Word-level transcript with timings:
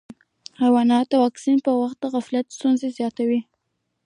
د 0.03 0.03
حیواناتو 0.61 1.09
د 1.11 1.21
واکسین 1.23 1.57
پر 1.65 1.73
وخت 1.81 1.99
غفلت 2.13 2.45
ستونزې 2.57 2.89
زیاتوي. 2.97 3.41